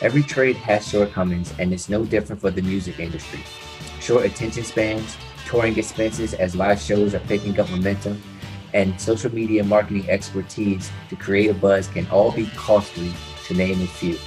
Every 0.00 0.22
trade 0.22 0.56
has 0.56 0.88
shortcomings, 0.88 1.54
and 1.58 1.72
it's 1.72 1.88
no 1.88 2.04
different 2.04 2.40
for 2.40 2.50
the 2.50 2.62
music 2.62 2.98
industry. 2.98 3.40
Short 4.00 4.26
attention 4.26 4.64
spans, 4.64 5.16
touring 5.46 5.78
expenses 5.78 6.34
as 6.34 6.56
live 6.56 6.80
shows 6.80 7.14
are 7.14 7.20
picking 7.20 7.58
up 7.60 7.70
momentum, 7.70 8.20
and 8.72 9.00
social 9.00 9.32
media 9.32 9.62
marketing 9.62 10.10
expertise 10.10 10.90
to 11.08 11.16
create 11.16 11.48
a 11.48 11.54
buzz 11.54 11.86
can 11.86 12.08
all 12.08 12.32
be 12.32 12.46
costly, 12.56 13.12
to 13.46 13.54
name 13.54 13.80
a 13.82 13.86
few. 13.86 14.18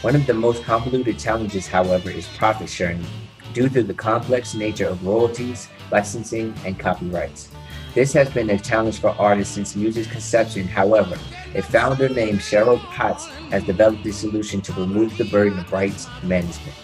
One 0.00 0.16
of 0.16 0.26
the 0.26 0.34
most 0.34 0.64
convoluted 0.64 1.18
challenges, 1.18 1.66
however, 1.66 2.10
is 2.10 2.26
profit 2.38 2.68
sharing 2.68 3.04
due 3.52 3.68
to 3.68 3.82
the 3.82 3.94
complex 3.94 4.54
nature 4.54 4.86
of 4.88 5.04
royalties, 5.06 5.68
licensing, 5.90 6.54
and 6.64 6.78
copyrights. 6.78 7.50
This 7.94 8.14
has 8.14 8.30
been 8.30 8.48
a 8.48 8.58
challenge 8.58 8.98
for 8.98 9.10
artists 9.10 9.54
since 9.54 9.76
music's 9.76 10.10
conception. 10.10 10.66
However, 10.66 11.18
a 11.54 11.62
founder 11.62 12.08
named 12.08 12.40
Cheryl 12.40 12.78
Potts 12.90 13.26
has 13.50 13.64
developed 13.64 14.06
a 14.06 14.12
solution 14.12 14.60
to 14.62 14.72
remove 14.72 15.16
the 15.18 15.24
burden 15.26 15.58
of 15.58 15.72
rights 15.72 16.08
management. 16.22 16.76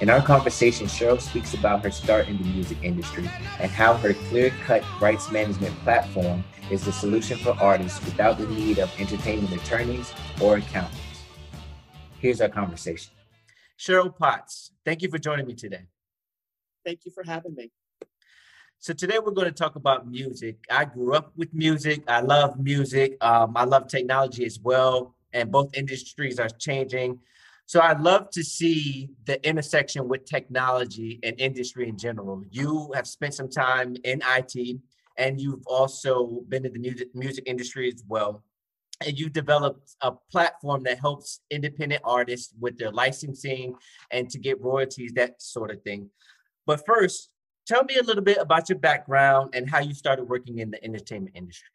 In 0.00 0.10
our 0.10 0.20
conversation, 0.20 0.86
Cheryl 0.86 1.20
speaks 1.20 1.54
about 1.54 1.82
her 1.82 1.90
start 1.90 2.28
in 2.28 2.36
the 2.36 2.44
music 2.44 2.78
industry 2.82 3.28
and 3.60 3.70
how 3.70 3.94
her 3.94 4.12
clear 4.28 4.50
cut 4.64 4.84
rights 5.00 5.30
management 5.30 5.74
platform 5.80 6.44
is 6.70 6.84
the 6.84 6.92
solution 6.92 7.38
for 7.38 7.52
artists 7.52 8.04
without 8.04 8.38
the 8.38 8.46
need 8.48 8.78
of 8.78 8.90
entertainment 9.00 9.54
attorneys 9.54 10.12
or 10.40 10.56
accountants. 10.56 11.00
Here's 12.18 12.40
our 12.40 12.48
conversation. 12.48 13.12
Cheryl 13.78 14.14
Potts, 14.14 14.72
thank 14.84 15.02
you 15.02 15.08
for 15.10 15.18
joining 15.18 15.46
me 15.46 15.54
today. 15.54 15.86
Thank 16.84 17.04
you 17.04 17.12
for 17.12 17.24
having 17.24 17.54
me. 17.54 17.70
So 18.86 18.92
today 18.92 19.18
we're 19.18 19.32
going 19.32 19.48
to 19.48 19.52
talk 19.52 19.74
about 19.74 20.06
music. 20.06 20.58
I 20.70 20.84
grew 20.84 21.14
up 21.16 21.32
with 21.36 21.52
music. 21.52 22.04
I 22.06 22.20
love 22.20 22.56
music. 22.56 23.16
Um, 23.20 23.56
I 23.56 23.64
love 23.64 23.88
technology 23.88 24.46
as 24.46 24.60
well, 24.60 25.16
and 25.32 25.50
both 25.50 25.76
industries 25.76 26.38
are 26.38 26.48
changing. 26.48 27.18
So 27.66 27.80
I'd 27.80 28.00
love 28.00 28.30
to 28.30 28.44
see 28.44 29.10
the 29.24 29.44
intersection 29.44 30.06
with 30.06 30.24
technology 30.24 31.18
and 31.24 31.34
industry 31.40 31.88
in 31.88 31.98
general. 31.98 32.44
You 32.52 32.92
have 32.94 33.08
spent 33.08 33.34
some 33.34 33.48
time 33.48 33.96
in 34.04 34.22
IT, 34.24 34.78
and 35.18 35.40
you've 35.40 35.66
also 35.66 36.44
been 36.46 36.64
in 36.64 36.72
the 36.72 36.78
music 36.78 37.08
music 37.12 37.42
industry 37.48 37.88
as 37.92 38.04
well. 38.06 38.44
And 39.04 39.18
you've 39.18 39.32
developed 39.32 39.96
a 40.00 40.12
platform 40.30 40.84
that 40.84 41.00
helps 41.00 41.40
independent 41.50 42.02
artists 42.04 42.54
with 42.60 42.78
their 42.78 42.92
licensing 42.92 43.74
and 44.12 44.30
to 44.30 44.38
get 44.38 44.60
royalties, 44.60 45.10
that 45.16 45.42
sort 45.42 45.72
of 45.72 45.82
thing. 45.82 46.08
But 46.66 46.86
first, 46.86 47.30
tell 47.66 47.84
me 47.84 47.96
a 47.96 48.02
little 48.02 48.22
bit 48.22 48.38
about 48.38 48.68
your 48.68 48.78
background 48.78 49.50
and 49.54 49.68
how 49.68 49.80
you 49.80 49.94
started 49.94 50.24
working 50.24 50.58
in 50.58 50.70
the 50.70 50.82
entertainment 50.84 51.36
industry. 51.36 51.68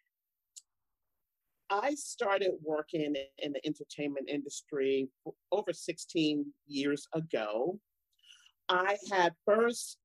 I 1.69 1.95
started 1.95 2.51
working 2.61 3.15
in 3.37 3.53
the 3.53 3.65
entertainment 3.65 4.29
industry 4.29 5.09
over 5.51 5.71
16 5.71 6.45
years 6.67 7.07
ago. 7.13 7.79
I 8.67 8.97
had 9.11 9.33
first 9.45 9.97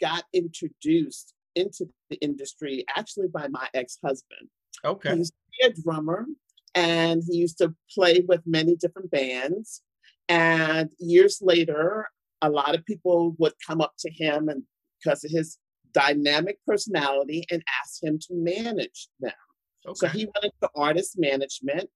got 0.00 0.24
introduced 0.32 1.34
into 1.54 1.86
the 2.10 2.16
industry 2.16 2.84
actually 2.96 3.28
by 3.28 3.46
my 3.48 3.68
ex-husband. 3.74 4.48
Okay. 4.84 5.16
He's 5.16 5.32
a 5.62 5.70
drummer 5.70 6.26
and 6.74 7.22
he 7.28 7.36
used 7.36 7.58
to 7.58 7.74
play 7.94 8.24
with 8.26 8.40
many 8.46 8.74
different 8.74 9.10
bands. 9.10 9.82
And 10.28 10.90
years 10.98 11.40
later, 11.42 12.08
a 12.42 12.50
lot 12.50 12.74
of 12.74 12.84
people 12.84 13.34
would 13.38 13.54
come 13.66 13.80
up 13.80 13.94
to 14.00 14.10
him 14.10 14.48
and 14.48 14.62
because 15.02 15.24
of 15.24 15.30
his 15.30 15.58
dynamic 15.92 16.58
personality 16.66 17.44
and 17.50 17.62
ask 17.82 18.02
him 18.02 18.18
to 18.18 18.28
manage 18.32 19.08
them. 19.20 19.32
Okay. 19.86 19.94
So 19.94 20.08
he 20.08 20.26
went 20.26 20.44
into 20.44 20.70
artist 20.74 21.16
management. 21.18 21.88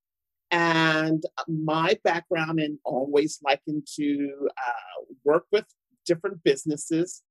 And 0.53 1.25
my 1.49 1.99
background 2.05 2.61
in 2.61 2.79
always 2.85 3.41
liking 3.45 3.83
to 3.97 4.49
uh, 4.57 5.05
work 5.25 5.45
with 5.51 5.65
different 6.07 6.43
businesses, 6.45 7.23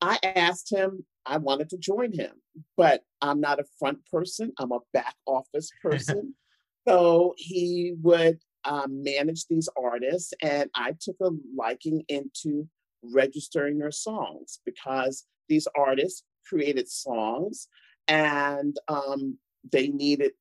I 0.00 0.18
asked 0.22 0.72
him, 0.72 1.04
I 1.26 1.36
wanted 1.36 1.68
to 1.70 1.78
join 1.78 2.12
him, 2.12 2.32
but 2.76 3.02
I'm 3.20 3.40
not 3.40 3.60
a 3.60 3.64
front 3.78 3.98
person, 4.10 4.52
I'm 4.58 4.72
a 4.72 4.78
back 4.94 5.14
office 5.26 5.70
person. 5.82 6.34
so 6.86 7.34
he 7.36 7.94
would 8.00 8.38
um, 8.68 9.02
manage 9.02 9.46
these 9.46 9.68
artists, 9.82 10.32
and 10.42 10.70
I 10.74 10.92
took 11.00 11.16
a 11.20 11.30
liking 11.56 12.04
into 12.08 12.68
registering 13.02 13.78
their 13.78 13.90
songs 13.90 14.60
because 14.64 15.24
these 15.48 15.66
artists 15.76 16.22
created 16.46 16.88
songs 16.88 17.68
and 18.06 18.76
um, 18.88 19.38
they 19.72 19.88
needed 19.88 20.32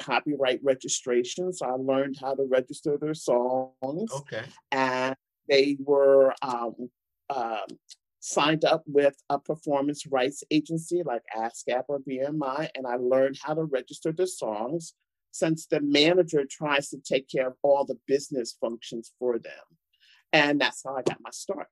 copyright 0.00 0.60
registration. 0.62 1.52
So 1.52 1.66
I 1.66 1.72
learned 1.72 2.16
how 2.20 2.34
to 2.34 2.44
register 2.44 2.96
their 2.98 3.14
songs. 3.14 4.10
Okay. 4.12 4.44
And 4.72 5.14
they 5.48 5.76
were 5.78 6.34
um, 6.42 6.90
um, 7.30 7.66
signed 8.20 8.64
up 8.64 8.82
with 8.86 9.14
a 9.28 9.38
performance 9.38 10.06
rights 10.06 10.42
agency 10.50 11.02
like 11.04 11.22
ASCAP 11.36 11.84
or 11.88 12.00
BMI, 12.00 12.70
and 12.74 12.86
I 12.86 12.96
learned 12.96 13.38
how 13.42 13.54
to 13.54 13.64
register 13.64 14.12
the 14.12 14.26
songs 14.26 14.94
since 15.34 15.66
the 15.66 15.80
manager 15.80 16.44
tries 16.48 16.88
to 16.90 16.96
take 16.96 17.28
care 17.28 17.48
of 17.48 17.54
all 17.62 17.84
the 17.84 17.98
business 18.06 18.56
functions 18.60 19.10
for 19.18 19.36
them. 19.36 19.64
And 20.32 20.60
that's 20.60 20.82
how 20.84 20.94
I 20.94 21.02
got 21.02 21.18
my 21.20 21.30
start. 21.32 21.66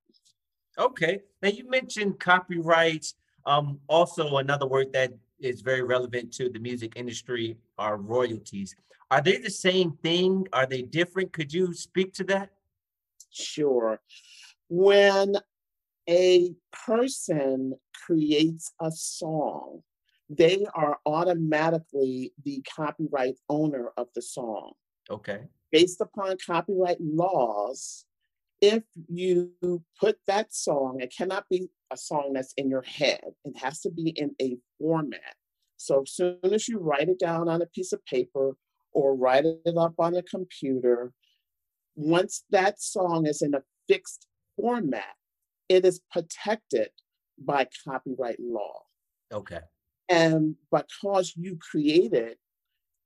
Okay. 0.77 1.21
Now 1.43 1.51
you 1.51 1.71
mentioned 1.71 2.19
copyrights. 2.19 3.15
Um, 3.47 3.79
also, 3.89 4.39
another 4.39 4.67
word 4.67 4.93
that 4.95 5.13
is 5.39 5.61
very 5.61 5.83
relevant 5.83 6.33
to 6.35 6.49
the 6.49 6.59
music 6.59 6.95
industry 6.97 7.57
are 7.79 7.99
royalties. 7.99 8.75
Are 9.13 9.21
they 9.21 9.39
the 9.39 9.51
same 9.51 9.93
thing? 10.03 10.49
Are 10.53 10.67
they 10.67 10.83
different? 10.83 11.33
Could 11.33 11.53
you 11.53 11.73
speak 11.73 12.13
to 12.15 12.25
that? 12.25 12.51
Sure. 13.31 14.01
When 14.69 15.37
a 16.09 16.53
person 16.73 17.75
creates 17.95 18.73
a 18.81 18.91
song, 18.91 19.83
they 20.37 20.67
are 20.75 20.99
automatically 21.05 22.33
the 22.45 22.65
copyright 22.75 23.39
owner 23.49 23.93
of 23.97 24.09
the 24.15 24.23
song. 24.23 24.73
Okay. 25.11 25.43
Based 25.71 26.01
upon 26.01 26.37
copyright 26.45 26.99
laws, 27.01 28.05
if 28.61 28.85
you 29.09 29.53
put 30.01 30.19
that 30.27 30.55
song, 30.55 31.01
it 31.01 31.13
cannot 31.17 31.45
be 31.51 31.69
a 31.91 31.97
song 31.97 32.33
that's 32.35 32.55
in 32.57 32.71
your 32.71 32.83
head. 32.83 33.21
It 33.45 33.59
has 33.59 33.81
to 33.81 33.91
be 33.91 34.11
in 34.11 34.35
a 34.41 34.57
format. 34.79 35.35
So 35.77 36.03
as 36.03 36.13
soon 36.13 36.39
as 36.45 36.69
you 36.69 36.79
write 36.79 37.09
it 37.09 37.19
down 37.19 37.49
on 37.49 37.61
a 37.61 37.67
piece 37.67 37.93
of 37.93 38.05
paper 38.07 38.57
or 38.93 39.17
write 39.17 39.45
it 39.45 39.77
up 39.77 39.95
on 39.99 40.15
a 40.15 40.23
computer, 40.23 41.13
once 41.97 42.45
that 42.51 42.81
song 42.81 43.27
is 43.27 43.43
in 43.43 43.55
a 43.55 43.63
fixed 43.89 44.27
format, 44.57 45.17
it 45.69 45.85
is 45.85 46.01
protected 46.11 46.91
by 47.39 47.67
copyright 47.85 48.39
law. 48.39 48.83
Okay. 49.33 49.61
And 50.13 50.57
because 50.71 51.33
you 51.37 51.57
created, 51.57 52.37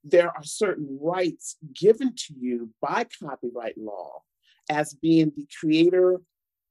there 0.02 0.28
are 0.28 0.42
certain 0.42 0.98
rights 1.00 1.56
given 1.72 2.14
to 2.14 2.34
you 2.36 2.70
by 2.82 3.06
copyright 3.22 3.78
law 3.78 4.22
as 4.68 4.94
being 4.94 5.32
the 5.36 5.46
creator, 5.60 6.20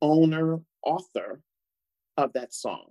owner, 0.01 0.59
author 0.84 1.41
of 2.18 2.34
that 2.34 2.53
song. 2.53 2.88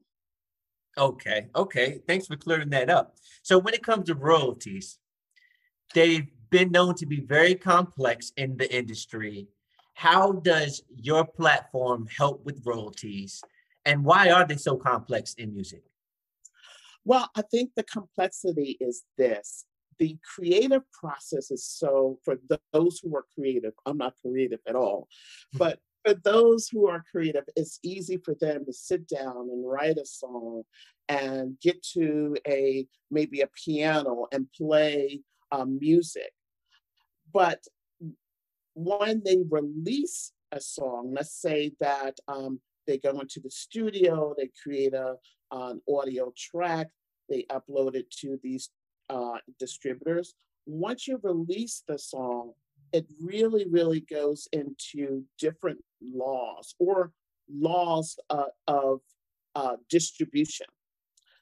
Okay, 0.97 1.49
okay. 1.55 2.00
Thanks 2.06 2.27
for 2.27 2.37
clearing 2.37 2.71
that 2.71 2.88
up. 2.88 3.16
So 3.43 3.59
when 3.59 3.75
it 3.75 3.82
comes 3.82 4.06
to 4.06 4.15
royalties, 4.15 4.99
they've 5.93 6.28
been 6.50 6.71
known 6.71 6.94
to 6.94 7.06
be 7.06 7.21
very 7.21 7.56
complex 7.56 8.32
in 8.37 8.56
the 8.56 8.75
industry. 8.75 9.49
How 9.94 10.32
does 10.32 10.82
your 10.97 11.26
platform 11.26 12.06
help 12.16 12.44
with 12.44 12.62
royalties? 12.65 13.43
And 13.84 14.05
why 14.05 14.31
are 14.31 14.47
they 14.47 14.56
so 14.56 14.76
complex 14.76 15.34
in 15.34 15.53
music? 15.53 15.82
Well, 17.05 17.31
I 17.37 17.43
think 17.43 17.71
the 17.77 17.83
complexity 17.83 18.77
is 18.81 19.05
this 19.19 19.65
the 19.99 20.17
creative 20.35 20.83
process 20.93 21.51
is 21.51 21.67
so 21.67 22.19
for 22.25 22.37
those 22.73 23.01
who 23.03 23.15
are 23.17 23.25
creative 23.35 23.73
i'm 23.87 23.99
not 23.99 24.15
creative 24.21 24.61
at 24.67 24.75
all 24.75 25.09
hmm. 25.53 25.59
but 25.59 25.79
for 26.05 26.15
those 26.15 26.69
who 26.69 26.89
are 26.89 27.05
creative 27.11 27.45
it's 27.56 27.79
easy 27.83 28.17
for 28.25 28.35
them 28.41 28.65
to 28.65 28.73
sit 28.73 29.06
down 29.09 29.49
and 29.51 29.69
write 29.69 29.99
a 29.99 30.05
song 30.05 30.62
and 31.09 31.59
get 31.61 31.83
to 31.83 32.37
a 32.47 32.87
maybe 33.11 33.41
a 33.41 33.49
piano 33.65 34.27
and 34.33 34.47
play 34.57 35.21
um, 35.53 35.79
music 35.79 36.33
but 37.33 37.62
when 38.75 39.23
they 39.25 39.39
release 39.49 40.33
a 40.53 40.61
song 40.61 41.12
let's 41.15 41.41
say 41.41 41.73
that 41.81 42.19
um, 42.29 42.61
they 42.87 42.99
go 42.99 43.21
into 43.21 43.41
the 43.41 43.50
studio 43.50 44.35
they 44.37 44.50
create 44.62 44.95
a, 44.95 45.15
an 45.55 45.81
audio 45.89 46.33
track 46.37 46.89
they 47.29 47.47
upload 47.51 47.95
it 47.95 48.11
to 48.11 48.39
these 48.43 48.71
uh, 49.09 49.39
distributors. 49.59 50.35
Once 50.67 51.09
you 51.09 51.19
release 51.23 51.83
the 51.89 51.99
song, 51.99 52.53
it 52.93 53.06
really, 53.19 53.67
really 53.71 54.01
goes 54.01 54.47
into 54.53 55.25
different 55.39 55.79
laws 56.03 56.75
or 56.79 57.12
laws 57.51 58.19
uh, 58.29 58.53
of 58.67 59.01
uh, 59.55 59.77
distribution. 59.89 60.67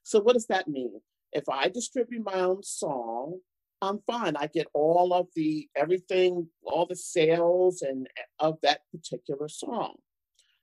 So, 0.04 0.20
what 0.20 0.34
does 0.34 0.46
that 0.46 0.68
mean? 0.68 1.00
If 1.32 1.48
I 1.48 1.68
distribute 1.68 2.24
my 2.24 2.40
own 2.40 2.62
song 2.62 3.40
I'm 3.82 3.98
fine. 4.06 4.36
I 4.36 4.46
get 4.46 4.68
all 4.74 5.12
of 5.12 5.26
the 5.34 5.68
everything, 5.74 6.48
all 6.62 6.86
the 6.86 6.94
sales 6.94 7.82
and 7.82 8.06
of 8.38 8.58
that 8.62 8.82
particular 8.92 9.48
song. 9.48 9.96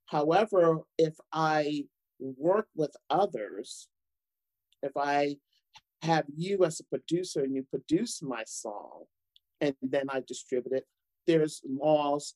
However, 0.05 0.79
if 0.97 1.15
I 1.33 1.83
work 2.19 2.67
with 2.75 2.95
others, 3.09 3.87
if 4.81 4.91
I 4.95 5.37
have 6.01 6.25
you 6.35 6.63
as 6.63 6.79
a 6.79 6.85
producer 6.85 7.43
and 7.43 7.55
you 7.55 7.65
produce 7.69 8.21
my 8.21 8.43
song 8.45 9.03
and 9.61 9.75
then 9.81 10.05
I 10.09 10.21
distribute 10.25 10.73
it, 10.73 10.85
there's 11.27 11.61
laws 11.67 12.35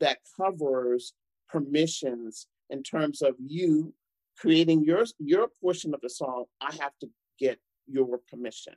that 0.00 0.18
covers 0.36 1.12
permissions 1.48 2.46
in 2.70 2.82
terms 2.82 3.22
of 3.22 3.34
you 3.44 3.94
creating 4.38 4.84
your 4.84 5.04
your 5.18 5.48
portion 5.60 5.94
of 5.94 6.00
the 6.00 6.10
song. 6.10 6.44
I 6.60 6.72
have 6.80 6.92
to 7.00 7.08
get 7.38 7.58
your 7.86 8.20
permission 8.30 8.74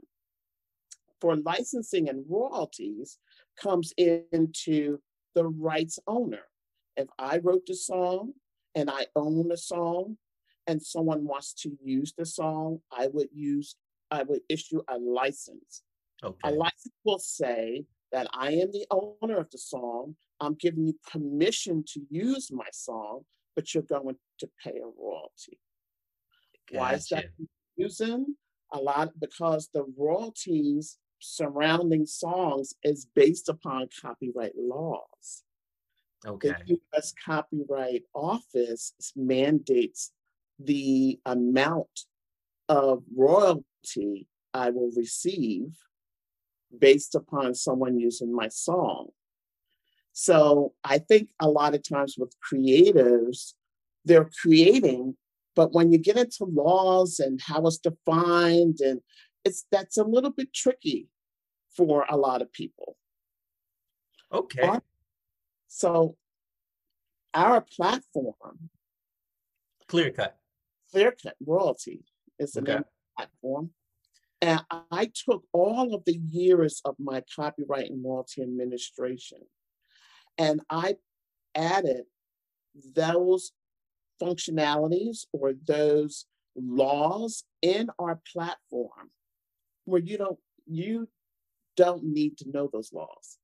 for 1.22 1.36
licensing 1.38 2.10
and 2.10 2.26
royalties 2.28 3.20
comes 3.56 3.94
into 3.98 4.98
the 5.36 5.46
rights 5.46 6.00
owner. 6.08 6.42
If 6.98 7.08
I 7.18 7.38
wrote 7.38 7.66
the 7.68 7.76
song 7.76 8.34
and 8.76 8.90
I 8.90 9.08
own 9.16 9.48
the 9.48 9.58
song 9.58 10.18
and 10.68 10.82
someone 10.82 11.26
wants 11.26 11.54
to 11.64 11.72
use 11.84 12.14
the 12.18 12.26
song, 12.26 12.80
I 12.92 13.08
would 13.08 13.30
use, 13.34 13.76
I 14.10 14.24
would 14.24 14.42
issue 14.50 14.82
a 14.88 14.98
license. 14.98 15.84
Okay. 16.24 16.38
A 16.44 16.52
license 16.52 16.94
will 17.04 17.20
say 17.20 17.86
that 18.12 18.28
I 18.34 18.52
am 18.52 18.72
the 18.72 18.86
owner 18.92 19.38
of 19.38 19.50
the 19.50 19.58
song. 19.58 20.16
I'm 20.40 20.56
giving 20.56 20.86
you 20.88 20.96
permission 21.12 21.84
to 21.94 22.02
use 22.10 22.52
my 22.52 22.68
song, 22.72 23.22
but 23.56 23.74
you're 23.74 23.84
going 23.84 24.16
to 24.40 24.50
pay 24.64 24.78
a 24.78 25.02
royalty. 25.02 25.60
Gotcha. 26.72 26.80
Why 26.80 26.94
is 26.94 27.08
that 27.10 27.26
confusing? 27.76 28.36
A 28.74 28.78
lot 28.78 29.12
because 29.20 29.70
the 29.74 29.86
royalties 29.98 30.98
surrounding 31.20 32.06
songs 32.06 32.74
is 32.84 33.08
based 33.16 33.50
upon 33.50 33.88
copyright 34.02 34.54
laws. 34.58 35.44
Okay. 36.26 36.50
The 36.50 36.74
U.S. 36.76 37.14
Copyright 37.26 38.04
Office 38.14 38.94
mandates 39.16 40.12
the 40.60 41.20
amount 41.26 42.06
of 42.70 43.04
royalty 43.16 44.28
I 44.54 44.70
will 44.70 44.92
receive 44.96 45.76
based 46.78 47.16
upon 47.16 47.56
someone 47.56 48.00
using 48.00 48.34
my 48.34 48.48
song. 48.48 49.10
So 50.14 50.74
I 50.84 51.00
think 51.00 51.30
a 51.40 51.50
lot 51.50 51.74
of 51.74 51.88
times 51.88 52.16
with 52.18 52.36
creatives, 52.40 53.54
they're 54.06 54.30
creating, 54.42 55.16
but 55.56 55.74
when 55.74 55.92
you 55.92 55.98
get 55.98 56.18
into 56.18 56.46
laws 56.46 57.20
and 57.20 57.40
how 57.42 57.66
it's 57.66 57.78
defined 57.78 58.80
and 58.82 59.02
it's 59.44 59.66
that's 59.72 59.98
a 59.98 60.04
little 60.04 60.32
bit 60.32 60.54
tricky 60.54 61.08
for 61.76 62.06
a 62.10 62.18
lot 62.18 62.42
of 62.42 62.52
people. 62.52 62.98
Okay. 64.32 64.80
So 65.74 66.18
our 67.34 67.62
platform, 67.62 68.70
Clear 69.88 70.12
Cut, 70.12 70.38
Clear 70.92 71.16
Cut 71.24 71.36
Royalty 71.46 72.04
is 72.38 72.52
the 72.52 72.62
okay. 72.62 72.74
name 72.74 72.84
platform. 73.18 73.70
And 74.42 74.62
I 74.92 75.12
took 75.14 75.44
all 75.54 75.94
of 75.94 76.04
the 76.06 76.20
years 76.30 76.82
of 76.84 76.96
my 77.00 77.24
copyright 77.36 77.90
and 77.90 78.04
royalty 78.04 78.42
administration 78.42 79.38
and 80.38 80.62
I 80.70 80.96
added 81.56 82.04
those 82.96 83.52
functionalities 84.22 85.26
or 85.32 85.54
those 85.68 86.26
laws 86.56 87.44
in 87.62 87.90
our 88.00 88.20
platform 88.34 89.12
where 89.86 90.02
you 90.02 90.18
don't 90.18 90.40
you 90.66 91.08
don't 91.78 92.04
need 92.04 92.38
to 92.38 92.50
know 92.50 92.70
those 92.72 92.92
laws. 92.94 93.38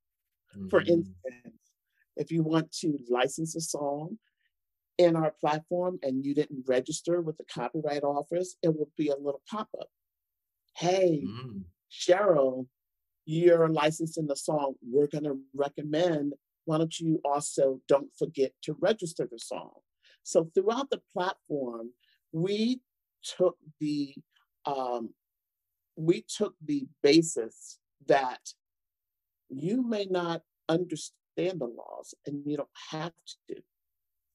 Mm-hmm. 0.56 0.70
For 0.70 0.82
instance, 0.82 1.67
if 2.18 2.32
you 2.32 2.44
want 2.44 2.72
to 2.80 2.98
license 3.10 3.56
a 3.56 3.62
song 3.62 4.18
in 4.98 5.16
our 5.16 5.32
platform 5.40 6.00
and 6.02 6.26
you 6.26 6.34
didn't 6.34 6.66
register 6.68 7.22
with 7.22 7.38
the 7.38 7.46
Copyright 7.46 8.04
Office, 8.04 8.58
it 8.64 8.76
will 8.76 8.90
be 8.98 9.10
a 9.10 9.16
little 9.16 9.42
pop 9.50 9.70
up. 9.80 9.88
Hey, 10.76 11.24
mm-hmm. 11.26 11.60
Cheryl, 11.92 12.68
you're 13.26 13.68
licensing 13.70 14.28
the 14.28 14.36
song. 14.36 14.76
We're 14.82 15.08
going 15.08 15.26
to 15.26 15.40
recommend. 15.54 16.34
Why 16.66 16.80
don't 16.80 17.00
you 17.00 17.22
also 17.24 17.82
don't 17.88 18.10
forget 18.18 18.52
to 18.64 18.76
register 18.80 19.28
the 19.30 19.40
song? 19.40 19.72
So 20.24 20.50
throughout 20.54 20.90
the 20.90 21.02
platform, 21.14 21.92
we 22.32 22.82
took 23.24 23.58
the 23.80 24.16
um, 24.66 25.14
we 25.96 26.26
took 26.28 26.56
the 26.64 26.88
basis 27.02 27.80
that 28.08 28.42
you 29.50 29.82
may 29.82 30.06
not 30.10 30.42
understand 31.38 31.60
the 31.60 31.66
laws 31.66 32.14
and 32.26 32.42
you 32.46 32.58
don't 32.58 32.70
have 32.92 33.14
to 33.50 33.56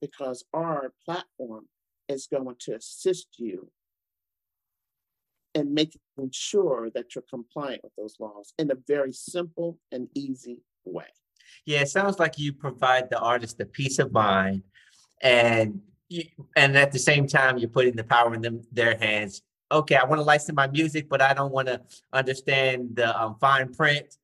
because 0.01 0.45
our 0.53 0.93
platform 1.05 1.67
is 2.09 2.27
going 2.27 2.57
to 2.59 2.75
assist 2.75 3.29
you 3.39 3.71
in 5.55 5.75
making 5.75 6.01
sure 6.33 6.91
that 6.95 7.15
you're 7.15 7.25
compliant 7.29 7.83
with 7.85 7.93
those 7.97 8.17
laws 8.19 8.53
in 8.59 8.71
a 8.71 8.77
very 8.89 9.13
simple 9.13 9.79
and 9.93 10.09
easy 10.15 10.59
way. 10.85 11.07
Yeah, 11.67 11.83
it 11.83 11.89
sounds 11.89 12.19
like 12.19 12.39
you 12.39 12.53
provide 12.53 13.11
the 13.11 13.19
artist 13.19 13.59
the 13.59 13.67
peace 13.67 13.99
of 13.99 14.13
mind 14.13 14.63
and 15.21 15.81
you, 16.09 16.25
and 16.57 16.77
at 16.77 16.93
the 16.93 16.99
same 16.99 17.27
time 17.27 17.59
you're 17.59 17.69
putting 17.69 17.95
the 17.95 18.05
power 18.05 18.35
in 18.35 18.41
them 18.41 18.63
their 18.73 18.97
hands 18.97 19.43
okay, 19.71 19.97
I 19.97 20.05
want 20.05 20.19
to 20.19 20.25
license 20.25 20.55
my 20.55 20.67
music, 20.67 21.09
but 21.09 21.23
I 21.23 21.33
don't 21.33 21.51
want 21.51 21.69
to 21.69 21.81
understand 22.13 22.91
the 22.95 23.19
um, 23.19 23.37
fine 23.41 23.73
print. 23.73 24.19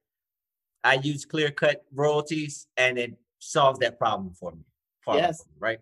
I 0.85 0.95
use 0.95 1.25
clear 1.25 1.51
cut 1.51 1.85
royalties 1.93 2.67
and 2.77 2.99
it 2.99 3.15
solves 3.39 3.79
that 3.81 3.99
problem 3.99 4.33
for 4.35 4.53
me. 4.53 4.63
Yes. 5.15 5.45
Me, 5.47 5.53
right. 5.59 5.79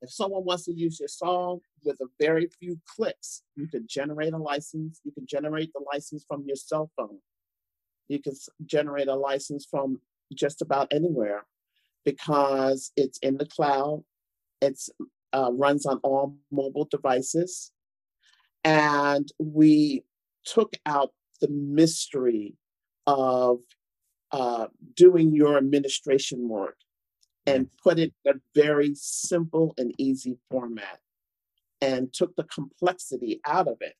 If 0.00 0.10
someone 0.10 0.44
wants 0.44 0.64
to 0.64 0.72
use 0.72 0.98
your 0.98 1.08
song 1.08 1.60
with 1.84 2.00
a 2.00 2.06
very 2.20 2.48
few 2.58 2.80
clicks, 2.86 3.42
you 3.54 3.68
can 3.68 3.86
generate 3.88 4.32
a 4.32 4.38
license. 4.38 5.00
You 5.04 5.12
can 5.12 5.26
generate 5.26 5.72
the 5.72 5.82
license 5.92 6.24
from 6.26 6.44
your 6.46 6.56
cell 6.56 6.90
phone. 6.96 7.18
You 8.08 8.20
can 8.20 8.34
generate 8.66 9.08
a 9.08 9.14
license 9.14 9.66
from 9.70 10.00
just 10.34 10.60
about 10.60 10.92
anywhere 10.92 11.46
because 12.04 12.90
it's 12.96 13.18
in 13.18 13.36
the 13.36 13.46
cloud. 13.46 14.02
It's 14.60 14.90
uh, 15.32 15.50
runs 15.52 15.86
on 15.86 15.98
all 16.02 16.36
mobile 16.50 16.88
devices. 16.90 17.70
And 18.64 19.28
we 19.38 20.04
took 20.44 20.74
out 20.86 21.12
the 21.40 21.48
mystery 21.48 22.56
of 23.06 23.60
uh, 24.32 24.66
doing 24.96 25.34
your 25.34 25.56
administration 25.56 26.48
work 26.48 26.76
and 27.46 27.68
put 27.82 27.98
it 27.98 28.12
in 28.24 28.36
a 28.36 28.40
very 28.54 28.94
simple 28.94 29.74
and 29.76 29.94
easy 29.98 30.38
format 30.50 31.00
and 31.80 32.12
took 32.12 32.34
the 32.36 32.44
complexity 32.44 33.40
out 33.46 33.68
of 33.68 33.76
it 33.80 33.94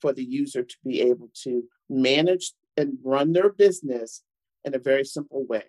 for 0.00 0.12
the 0.12 0.24
user 0.24 0.62
to 0.62 0.76
be 0.84 1.00
able 1.00 1.28
to 1.42 1.64
manage 1.90 2.52
and 2.76 2.98
run 3.02 3.32
their 3.32 3.50
business 3.50 4.22
in 4.64 4.74
a 4.74 4.78
very 4.78 5.04
simple 5.04 5.44
way. 5.46 5.64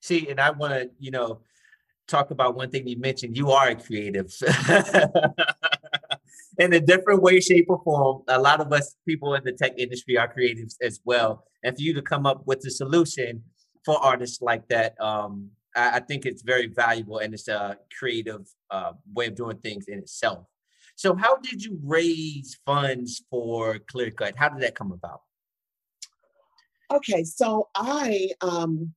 See, 0.00 0.28
and 0.28 0.40
I 0.40 0.50
want 0.50 0.74
to, 0.74 0.90
you 0.98 1.10
know, 1.10 1.40
talk 2.06 2.30
about 2.30 2.54
one 2.54 2.70
thing 2.70 2.86
you 2.86 2.98
mentioned. 2.98 3.36
You 3.36 3.50
are 3.50 3.68
a 3.68 3.74
creative. 3.74 4.32
in 6.58 6.72
a 6.72 6.80
different 6.80 7.22
way, 7.22 7.40
shape, 7.40 7.66
or 7.68 7.80
form. 7.82 8.22
A 8.28 8.38
lot 8.38 8.60
of 8.60 8.72
us 8.72 8.94
people 9.06 9.34
in 9.34 9.44
the 9.44 9.52
tech 9.52 9.72
industry 9.78 10.16
are 10.18 10.32
creatives 10.32 10.74
as 10.82 11.00
well. 11.04 11.44
And 11.62 11.76
for 11.76 11.82
you 11.82 11.94
to 11.94 12.02
come 12.02 12.26
up 12.26 12.46
with 12.46 12.64
a 12.66 12.70
solution 12.70 13.42
for 13.84 13.96
artists 14.02 14.40
like 14.40 14.68
that, 14.68 15.00
um, 15.00 15.50
I, 15.74 15.96
I, 15.96 16.00
think 16.00 16.26
it's 16.26 16.42
very 16.42 16.66
valuable 16.66 17.18
and 17.18 17.34
it's 17.34 17.48
a 17.48 17.78
creative 17.98 18.46
uh, 18.70 18.92
way 19.12 19.26
of 19.26 19.34
doing 19.34 19.58
things 19.58 19.88
in 19.88 19.98
itself. 19.98 20.46
So, 20.96 21.14
how 21.14 21.36
did 21.36 21.64
you 21.64 21.78
raise 21.82 22.58
funds 22.64 23.22
for 23.30 23.78
Clearcut? 23.78 24.36
How 24.36 24.48
did 24.48 24.62
that 24.62 24.74
come 24.74 24.92
about? 24.92 25.22
Okay, 26.92 27.24
so 27.24 27.68
I 27.74 28.28
um, 28.40 28.94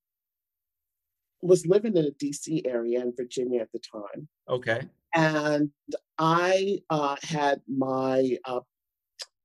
was 1.41 1.65
living 1.65 1.95
in 1.97 2.05
the 2.05 2.11
DC 2.11 2.67
area 2.67 3.01
in 3.01 3.13
Virginia 3.15 3.61
at 3.61 3.71
the 3.71 3.79
time. 3.79 4.27
Okay. 4.49 4.87
And 5.15 5.71
I 6.17 6.79
uh, 6.89 7.15
had 7.23 7.61
my 7.67 8.37
uh, 8.45 8.61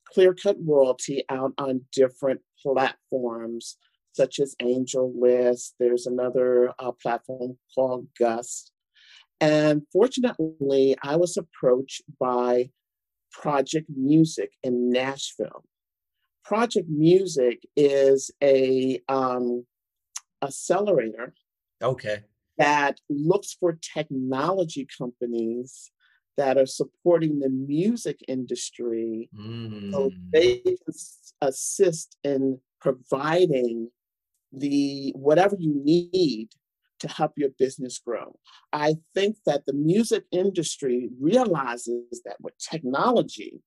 clear 0.06 0.34
cut 0.34 0.56
royalty 0.60 1.24
out 1.28 1.52
on 1.58 1.82
different 1.92 2.40
platforms, 2.62 3.76
such 4.12 4.38
as 4.38 4.56
Angel 4.60 5.12
List. 5.18 5.74
There's 5.78 6.06
another 6.06 6.72
uh, 6.78 6.92
platform 7.02 7.58
called 7.74 8.08
Gust. 8.18 8.72
And 9.40 9.82
fortunately, 9.92 10.96
I 11.02 11.16
was 11.16 11.36
approached 11.36 12.02
by 12.20 12.70
Project 13.32 13.88
Music 13.96 14.52
in 14.62 14.90
Nashville. 14.90 15.64
Project 16.44 16.88
Music 16.88 17.62
is 17.76 18.30
a 18.42 19.00
um, 19.08 19.64
accelerator 20.42 21.34
Okay. 21.82 22.20
That 22.62 23.00
looks 23.08 23.56
for 23.58 23.78
technology 23.94 24.86
companies 24.96 25.90
that 26.36 26.56
are 26.56 26.66
supporting 26.66 27.40
the 27.40 27.50
music 27.50 28.20
industry 28.28 29.28
mm. 29.36 29.92
so 29.92 30.10
they 30.32 30.58
can 30.58 30.76
assist 31.40 32.16
in 32.24 32.58
providing 32.80 33.90
the 34.52 35.12
whatever 35.16 35.56
you 35.58 35.74
need 35.84 36.50
to 37.00 37.08
help 37.08 37.32
your 37.36 37.50
business 37.58 37.98
grow. 37.98 38.38
I 38.72 38.94
think 39.14 39.38
that 39.44 39.66
the 39.66 39.72
music 39.72 40.24
industry 40.30 41.10
realizes 41.20 42.22
that 42.24 42.36
with 42.40 42.54
technology 42.58 43.60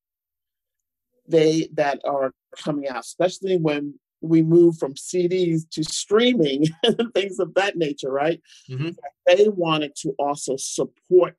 they 1.27 1.67
that 1.73 1.99
are 2.05 2.31
coming 2.63 2.87
out, 2.87 3.03
especially 3.03 3.57
when 3.57 3.95
we 4.27 4.41
move 4.41 4.77
from 4.77 4.93
CDs 4.93 5.69
to 5.71 5.83
streaming 5.83 6.65
and 6.83 7.13
things 7.13 7.39
of 7.39 7.53
that 7.55 7.77
nature, 7.77 8.11
right? 8.11 8.41
Mm-hmm. 8.69 8.89
They 9.27 9.49
wanted 9.49 9.95
to 9.97 10.13
also 10.19 10.55
support 10.57 11.35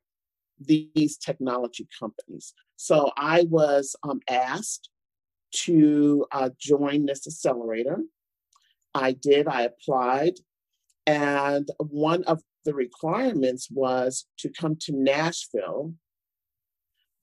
these 0.59 1.17
technology 1.17 1.87
companies. 1.99 2.53
So 2.75 3.11
I 3.17 3.45
was 3.49 3.95
um, 4.03 4.21
asked 4.29 4.89
to 5.51 6.25
uh, 6.31 6.49
join 6.59 7.05
this 7.05 7.27
accelerator. 7.27 7.99
I 8.93 9.11
did, 9.11 9.47
I 9.47 9.63
applied, 9.63 10.33
and 11.05 11.69
one 11.77 12.23
of 12.23 12.41
the 12.65 12.73
requirements 12.73 13.69
was 13.71 14.25
to 14.39 14.49
come 14.49 14.75
to 14.81 14.91
Nashville 14.91 15.93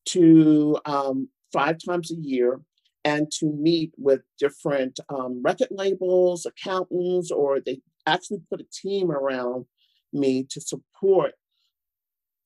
to 0.06 0.78
um, 0.85 1.28
five 1.52 1.76
times 1.85 2.11
a 2.11 2.14
year 2.14 2.61
and 3.05 3.31
to 3.31 3.47
meet 3.47 3.93
with 3.99 4.23
different 4.39 4.99
um, 5.09 5.43
record 5.43 5.69
labels, 5.71 6.47
accountants, 6.47 7.31
or 7.31 7.61
they 7.61 7.81
actually 8.07 8.41
put 8.51 8.61
a 8.61 8.67
team 8.73 9.11
around 9.11 9.67
me 10.13 10.45
to 10.51 10.61
support 10.61 11.33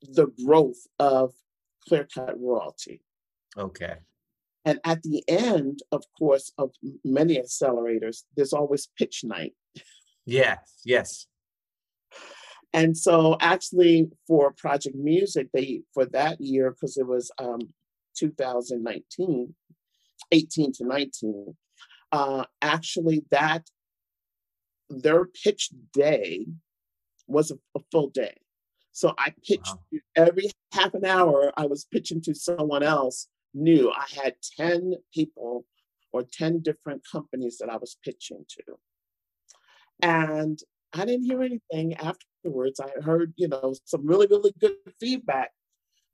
the 0.02 0.26
growth 0.44 0.86
of 0.98 1.32
clear 1.86 2.08
cut 2.12 2.38
royalty. 2.40 3.02
Okay. 3.56 3.96
And 4.64 4.80
at 4.84 5.02
the 5.02 5.22
end, 5.28 5.80
of 5.92 6.04
course, 6.18 6.52
of 6.58 6.72
many 7.04 7.38
accelerators, 7.38 8.24
there's 8.36 8.52
always 8.52 8.88
pitch 8.98 9.22
night. 9.24 9.54
Yes, 10.26 10.58
yes. 10.84 11.26
And 12.74 12.96
so, 12.96 13.38
actually, 13.40 14.10
for 14.26 14.52
Project 14.52 14.94
Music, 14.94 15.48
they 15.54 15.82
for 15.94 16.04
that 16.06 16.40
year 16.40 16.70
because 16.70 16.98
it 16.98 17.06
was 17.06 17.30
um, 17.38 17.60
2019, 18.16 19.54
18 20.32 20.72
to 20.74 20.86
19. 20.86 21.56
Uh, 22.10 22.44
actually, 22.62 23.24
that 23.30 23.68
their 24.88 25.26
pitch 25.26 25.70
day 25.92 26.46
was 27.26 27.50
a, 27.50 27.56
a 27.76 27.80
full 27.92 28.08
day. 28.08 28.34
So 28.92 29.14
I 29.18 29.32
pitched 29.46 29.76
wow. 29.92 30.00
every 30.16 30.50
half 30.72 30.94
an 30.94 31.04
hour, 31.04 31.52
I 31.56 31.66
was 31.66 31.86
pitching 31.92 32.20
to 32.22 32.34
someone 32.34 32.82
else 32.82 33.28
new. 33.54 33.90
I 33.90 34.06
had 34.22 34.34
10 34.58 34.94
people 35.14 35.64
or 36.12 36.24
10 36.24 36.60
different 36.60 37.02
companies 37.10 37.58
that 37.58 37.68
I 37.68 37.76
was 37.76 37.96
pitching 38.04 38.44
to. 38.48 38.62
And 40.02 40.58
I 40.92 41.04
didn't 41.04 41.24
hear 41.24 41.42
anything 41.42 41.94
afterwards. 41.94 42.80
I 42.80 43.00
heard, 43.02 43.34
you 43.36 43.48
know, 43.48 43.74
some 43.84 44.06
really, 44.06 44.26
really 44.26 44.54
good 44.58 44.76
feedback, 44.98 45.50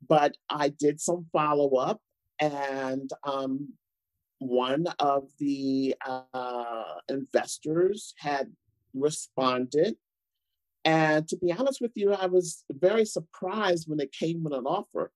but 0.07 0.37
I 0.51 0.69
did 0.69 1.01
some 1.01 1.27
follow 1.33 1.77
up 1.77 2.01
and 2.41 3.11
um, 3.23 3.75
one 4.45 4.87
of 4.99 5.29
the 5.39 5.95
uh, 6.07 6.83
investors 7.09 8.15
had 8.19 8.53
responded 8.95 9.97
and 10.85 11.27
to 11.29 11.37
be 11.37 11.53
honest 11.53 11.81
with 11.81 11.93
you, 11.95 12.13
I 12.13 12.27
was 12.27 12.65
very 12.71 13.05
surprised 13.05 13.89
when 13.89 14.01
it 14.01 14.13
came 14.13 14.45
with 14.45 14.53
an 14.53 14.67
offer, 14.67 15.11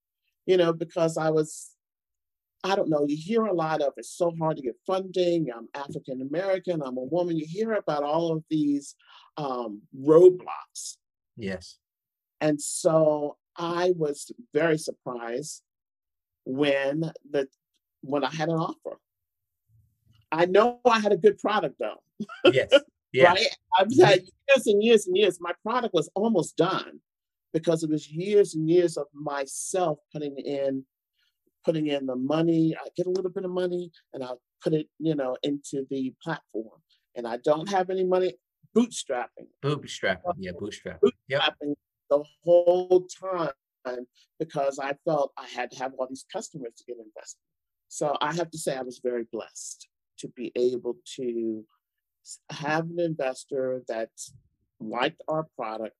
you 0.45 0.57
know, 0.57 0.73
because 0.73 1.15
I 1.15 1.29
was, 1.29 1.71
I 2.63 2.75
don't 2.75 2.89
know, 2.89 3.05
you 3.07 3.15
hear 3.15 3.45
a 3.45 3.53
lot 3.53 3.81
of 3.81 3.93
it's 3.97 4.09
so 4.09 4.33
hard 4.39 4.57
to 4.57 4.63
get 4.63 4.75
funding. 4.87 5.47
I'm 5.55 5.67
African 5.75 6.21
American, 6.21 6.81
I'm 6.81 6.97
a 6.97 7.03
woman. 7.03 7.37
You 7.37 7.45
hear 7.47 7.73
about 7.73 8.03
all 8.03 8.31
of 8.31 8.43
these 8.49 8.95
um, 9.37 9.81
roadblocks. 9.97 10.97
Yes. 11.37 11.77
And 12.41 12.59
so 12.59 13.37
I 13.55 13.93
was 13.95 14.31
very 14.53 14.77
surprised 14.77 15.61
when 16.45 17.11
the 17.29 17.47
when 18.01 18.23
I 18.23 18.33
had 18.33 18.49
an 18.49 18.55
offer. 18.55 18.97
I 20.31 20.45
know 20.45 20.79
I 20.85 20.99
had 20.99 21.11
a 21.11 21.17
good 21.17 21.37
product 21.39 21.75
though. 21.79 22.01
Yes. 22.51 22.69
Yeah. 23.11 23.29
Right? 23.29 23.47
I've 23.79 23.87
mm-hmm. 23.87 24.05
had 24.05 24.19
years 24.19 24.67
and 24.67 24.83
years 24.83 25.07
and 25.07 25.17
years. 25.17 25.39
My 25.41 25.53
product 25.63 25.95
was 25.95 26.11
almost 26.13 26.57
done 26.57 26.99
because 27.53 27.83
it 27.83 27.89
was 27.89 28.07
years 28.07 28.53
and 28.53 28.69
years 28.69 28.97
of 28.97 29.07
myself 29.15 29.97
putting 30.13 30.37
in 30.37 30.85
putting 31.65 31.87
in 31.87 32.05
the 32.05 32.15
money. 32.15 32.75
I 32.79 32.87
get 32.95 33.07
a 33.07 33.09
little 33.09 33.31
bit 33.31 33.45
of 33.45 33.51
money 33.51 33.91
and 34.13 34.23
I 34.23 34.29
put 34.63 34.73
it, 34.73 34.87
you 34.99 35.15
know, 35.15 35.35
into 35.41 35.87
the 35.89 36.13
platform. 36.23 36.81
And 37.15 37.27
I 37.27 37.37
don't 37.37 37.67
have 37.69 37.89
any 37.89 38.03
money 38.03 38.35
bootstrapping. 38.77 39.47
Bootstrapping, 39.63 40.35
yeah, 40.37 40.51
bootstrapping. 40.51 40.99
Bootstrapping 41.03 41.11
yep. 41.29 41.77
the 42.09 42.23
whole 42.43 43.07
time 43.19 44.05
because 44.39 44.77
I 44.77 44.93
felt 45.05 45.31
I 45.37 45.47
had 45.47 45.71
to 45.71 45.79
have 45.79 45.93
all 45.97 46.07
these 46.07 46.25
customers 46.31 46.73
to 46.77 46.83
get 46.85 46.97
invested. 46.97 47.39
So 47.87 48.15
I 48.21 48.33
have 48.35 48.51
to 48.51 48.57
say 48.57 48.75
I 48.75 48.83
was 48.83 49.01
very 49.03 49.25
blessed 49.31 49.87
to 50.19 50.27
be 50.29 50.51
able 50.55 50.95
to 51.15 51.65
have 52.49 52.85
an 52.85 52.99
investor 52.99 53.81
that 53.87 54.09
liked 54.79 55.21
our 55.27 55.47
product 55.55 55.95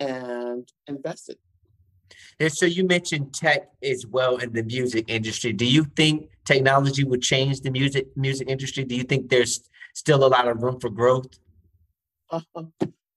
and 0.00 0.68
invested. 0.86 1.36
And 2.38 2.52
so 2.52 2.66
you 2.66 2.86
mentioned 2.86 3.34
tech 3.34 3.68
as 3.82 4.06
well 4.06 4.36
in 4.36 4.52
the 4.52 4.62
music 4.62 5.06
industry. 5.08 5.52
Do 5.52 5.64
you 5.64 5.84
think 5.96 6.30
technology 6.44 7.04
would 7.04 7.22
change 7.22 7.60
the 7.60 7.70
music 7.70 8.16
music 8.16 8.48
industry? 8.48 8.84
Do 8.84 8.94
you 8.94 9.02
think 9.02 9.28
there's 9.28 9.68
still 9.94 10.24
a 10.24 10.28
lot 10.28 10.46
of 10.46 10.62
room 10.62 10.78
for 10.78 10.90
growth? 10.90 11.38
Uh, 12.30 12.40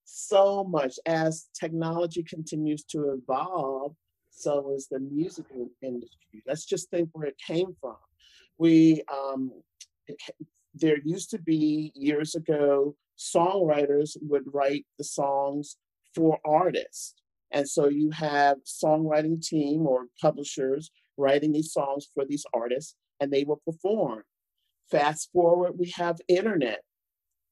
so 0.06 0.64
much 0.64 1.00
as 1.06 1.50
technology 1.60 2.24
continues 2.24 2.84
to 2.84 3.12
evolve, 3.12 3.96
so 4.32 4.74
is 4.76 4.88
the 4.88 5.00
music 5.00 5.46
industry. 5.82 6.44
Let's 6.48 6.66
just 6.66 6.90
think 6.90 7.10
where 7.14 7.28
it 7.28 7.38
came 7.38 7.76
from. 7.80 7.98
We 8.58 9.04
um, 9.12 9.52
there 10.74 10.98
used 11.04 11.30
to 11.32 11.40
be 11.40 11.92
years 11.96 12.36
ago, 12.36 12.96
songwriters 13.18 14.18
would 14.22 14.44
write 14.54 14.86
the 14.98 15.04
songs 15.04 15.78
for 16.16 16.40
artists. 16.46 17.16
And 17.52 17.68
so 17.68 17.90
you 17.90 18.12
have 18.12 18.58
songwriting 18.66 19.46
team 19.46 19.88
or 19.88 20.06
publishers 20.22 20.92
writing 21.18 21.52
these 21.52 21.74
songs 21.74 22.08
for 22.14 22.26
these 22.26 22.46
artists 22.54 22.96
and 23.20 23.32
they 23.32 23.44
will 23.44 23.62
perform. 23.66 24.24
Fast 24.90 25.30
forward, 25.34 25.74
we 25.78 25.92
have 25.98 26.18
internet. 26.28 26.82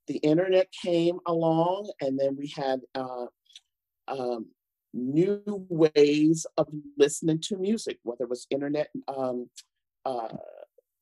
The 0.08 0.18
internet 0.18 0.72
came 0.72 1.20
along 1.26 1.92
and 2.00 2.18
then 2.18 2.38
we 2.38 2.54
had 2.56 2.80
uh, 2.96 3.26
um, 4.08 4.48
new 4.94 5.42
ways 5.70 6.46
of 6.58 6.68
listening 6.98 7.42
to 7.42 7.58
music, 7.58 8.00
whether 8.04 8.24
it 8.24 8.30
was 8.30 8.48
internet, 8.50 8.90
um, 9.08 9.50
uh, 10.06 10.30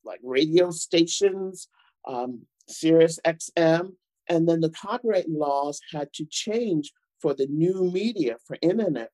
like 0.06 0.20
radio 0.24 0.72
stations, 0.72 1.68
um, 2.08 2.42
Sirius 2.68 3.20
XM, 3.26 3.94
and 4.30 4.48
then 4.48 4.62
the 4.62 4.70
copyright 4.70 5.30
laws 5.30 5.80
had 5.92 6.12
to 6.14 6.26
change 6.30 6.92
for 7.22 7.34
the 7.34 7.48
new 7.48 7.90
media 7.92 8.38
for 8.46 8.58
internet. 8.62 9.12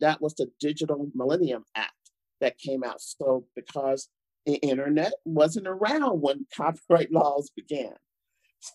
That 0.00 0.20
was 0.20 0.34
the 0.34 0.50
Digital 0.60 1.10
Millennium 1.14 1.64
Act 1.74 1.92
that 2.40 2.58
came 2.58 2.84
out. 2.84 3.00
So 3.00 3.46
because 3.54 4.08
the 4.46 4.54
internet 4.56 5.12
wasn't 5.24 5.66
around 5.66 6.20
when 6.20 6.46
copyright 6.56 7.12
laws 7.12 7.50
began. 7.54 7.94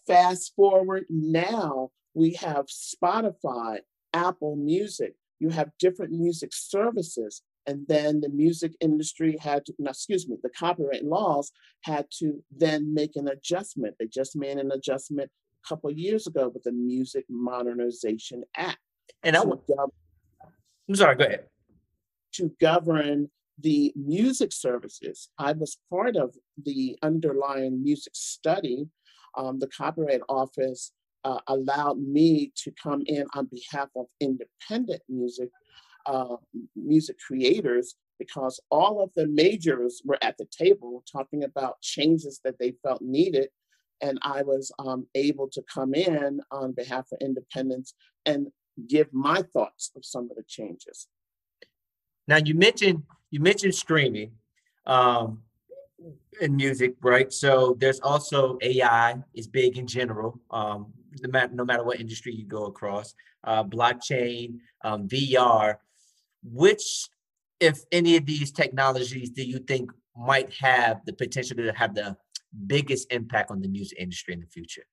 Fast 0.07 0.53
forward 0.55 1.05
now, 1.09 1.89
we 2.13 2.33
have 2.33 2.65
Spotify, 2.67 3.79
Apple 4.13 4.55
Music, 4.55 5.15
you 5.39 5.49
have 5.49 5.71
different 5.79 6.11
music 6.11 6.51
services 6.53 7.41
and 7.69 7.85
then 7.87 8.19
the 8.19 8.29
music 8.29 8.73
industry 8.81 9.37
had 9.39 9.63
to, 9.67 9.73
no, 9.77 9.91
excuse 9.91 10.27
me, 10.27 10.37
the 10.41 10.49
copyright 10.49 11.05
laws 11.05 11.51
had 11.83 12.07
to 12.17 12.43
then 12.49 12.95
make 12.95 13.15
an 13.15 13.27
adjustment. 13.27 13.93
They 13.99 14.07
just 14.07 14.35
made 14.35 14.57
an 14.57 14.71
adjustment 14.71 15.29
a 15.63 15.69
couple 15.69 15.91
years 15.91 16.25
ago 16.25 16.49
with 16.51 16.63
the 16.63 16.71
Music 16.71 17.25
Modernization 17.29 18.43
Act. 18.57 18.79
And 19.21 19.37
I 19.37 19.43
would, 19.43 19.59
gov- 19.69 19.91
I'm 20.87 20.95
sorry, 20.95 21.15
go 21.15 21.25
ahead. 21.25 21.43
To 22.33 22.51
govern 22.59 23.29
the 23.59 23.93
music 23.95 24.51
services, 24.51 25.29
I 25.37 25.51
was 25.51 25.77
part 25.91 26.15
of 26.15 26.33
the 26.57 26.97
underlying 27.03 27.83
music 27.83 28.13
study. 28.15 28.87
Um, 29.37 29.59
the 29.59 29.67
Copyright 29.67 30.21
Office 30.27 30.91
uh, 31.23 31.39
allowed 31.45 31.99
me 31.99 32.51
to 32.63 32.71
come 32.81 33.03
in 33.05 33.25
on 33.35 33.47
behalf 33.51 33.89
of 33.95 34.07
independent 34.19 35.03
music 35.07 35.49
uh, 36.05 36.35
music 36.75 37.17
creators 37.25 37.95
because 38.17 38.59
all 38.69 39.01
of 39.01 39.11
the 39.15 39.27
majors 39.27 40.01
were 40.03 40.17
at 40.21 40.37
the 40.37 40.45
table 40.45 41.03
talking 41.09 41.43
about 41.43 41.81
changes 41.81 42.41
that 42.43 42.59
they 42.59 42.73
felt 42.83 43.01
needed. 43.01 43.49
And 44.01 44.19
I 44.21 44.43
was 44.43 44.71
um, 44.79 45.07
able 45.15 45.47
to 45.49 45.63
come 45.73 45.93
in 45.93 46.41
on 46.51 46.73
behalf 46.73 47.07
of 47.11 47.19
independents 47.21 47.93
and 48.25 48.47
give 48.87 49.07
my 49.13 49.41
thoughts 49.53 49.91
of 49.95 50.05
some 50.05 50.29
of 50.29 50.37
the 50.37 50.43
changes. 50.47 51.07
Now, 52.27 52.37
you 52.37 52.53
mentioned 52.53 53.03
you 53.31 53.39
mentioned 53.39 53.75
streaming 53.75 54.31
um, 54.85 55.41
in 56.41 56.55
music, 56.55 56.95
right? 57.01 57.31
So 57.31 57.75
there's 57.79 57.99
also 57.99 58.57
AI 58.61 59.17
is 59.33 59.47
big 59.47 59.77
in 59.77 59.87
general. 59.87 60.39
Um, 60.51 60.93
no 61.21 61.65
matter 61.65 61.83
what 61.83 61.99
industry 61.99 62.33
you 62.33 62.45
go 62.45 62.65
across, 62.65 63.13
uh, 63.43 63.63
blockchain, 63.63 64.59
um, 64.83 65.07
VR. 65.07 65.77
Which, 66.43 67.07
if 67.59 67.81
any 67.91 68.17
of 68.17 68.25
these 68.25 68.51
technologies, 68.51 69.29
do 69.29 69.43
you 69.43 69.59
think 69.59 69.91
might 70.15 70.53
have 70.59 71.01
the 71.05 71.13
potential 71.13 71.57
to 71.57 71.71
have 71.73 71.95
the 71.95 72.15
biggest 72.67 73.11
impact 73.11 73.51
on 73.51 73.61
the 73.61 73.67
music 73.67 73.97
industry 73.99 74.33
in 74.33 74.41
the 74.41 74.47
future? 74.47 74.83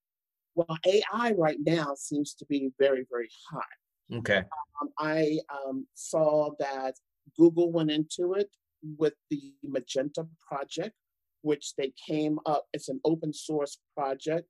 Well, 0.54 0.78
AI 0.86 1.32
right 1.36 1.58
now 1.64 1.94
seems 1.96 2.34
to 2.34 2.46
be 2.46 2.70
very, 2.78 3.06
very 3.10 3.28
hot. 3.50 4.18
Okay. 4.18 4.42
Um, 4.80 4.88
I 4.98 5.38
um, 5.50 5.86
saw 5.94 6.50
that 6.58 6.94
Google 7.36 7.72
went 7.72 7.90
into 7.90 8.34
it 8.34 8.48
with 8.96 9.14
the 9.30 9.52
Magenta 9.62 10.26
project, 10.48 10.94
which 11.42 11.74
they 11.76 11.92
came 12.08 12.38
up, 12.46 12.66
it's 12.72 12.88
an 12.88 13.00
open 13.04 13.32
source 13.32 13.78
project 13.96 14.48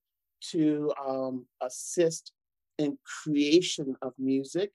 to 0.50 0.92
um, 1.04 1.46
assist 1.62 2.32
in 2.78 2.98
creation 3.22 3.96
of 4.02 4.12
music. 4.18 4.72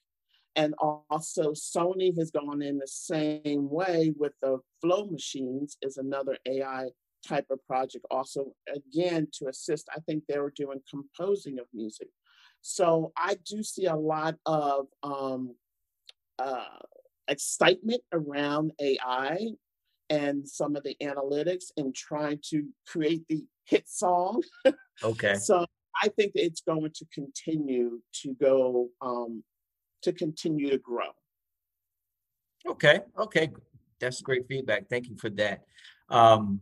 And 0.55 0.73
also 1.09 1.51
Sony 1.51 2.17
has 2.17 2.31
gone 2.31 2.61
in 2.61 2.77
the 2.77 2.87
same 2.87 3.69
way 3.69 4.13
with 4.17 4.33
the 4.41 4.59
Flow 4.81 5.05
machines 5.05 5.77
is 5.81 5.97
another 5.97 6.37
AI 6.45 6.89
type 7.25 7.45
of 7.51 7.65
project 7.67 8.05
also 8.09 8.53
again 8.73 9.27
to 9.33 9.47
assist. 9.47 9.87
I 9.95 9.99
think 10.01 10.23
they 10.27 10.39
were 10.39 10.53
doing 10.55 10.81
composing 10.89 11.59
of 11.59 11.67
music. 11.73 12.09
So 12.61 13.11
I 13.17 13.37
do 13.45 13.63
see 13.63 13.85
a 13.85 13.95
lot 13.95 14.35
of 14.45 14.87
um, 15.03 15.55
uh, 16.37 16.65
excitement 17.27 18.01
around 18.11 18.71
AI 18.79 19.47
and 20.09 20.47
some 20.47 20.75
of 20.75 20.83
the 20.83 20.95
analytics 21.01 21.65
and 21.77 21.95
trying 21.95 22.39
to 22.49 22.67
create 22.87 23.23
the 23.29 23.45
hit 23.65 23.87
song. 23.87 24.43
Okay. 25.03 25.35
so 25.41 25.65
I 26.03 26.09
think 26.09 26.33
it's 26.35 26.61
going 26.61 26.91
to 26.95 27.05
continue 27.13 28.01
to 28.21 28.33
go 28.33 28.89
um, 29.01 29.43
to 30.01 30.11
continue 30.11 30.69
to 30.69 30.77
grow. 30.77 31.09
Okay. 32.67 33.01
Okay. 33.17 33.51
That's 33.99 34.21
great 34.21 34.47
feedback. 34.47 34.89
Thank 34.89 35.07
you 35.07 35.15
for 35.17 35.29
that. 35.31 35.63
Um, 36.09 36.61